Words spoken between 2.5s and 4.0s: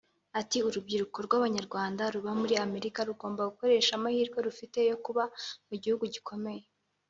Amerika rugomba gukoresha